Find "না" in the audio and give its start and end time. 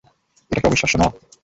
0.97-1.07